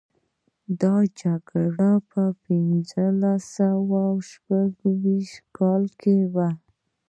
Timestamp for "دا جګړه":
0.81-1.91